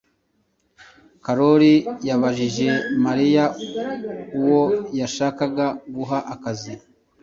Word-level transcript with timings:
Karori 1.25 1.73
yabajije 2.07 2.67
Mariya 3.05 3.43
uwo 4.39 4.63
yashakaga 4.99 5.67
guha 5.95 6.19
akazi. 6.33 6.73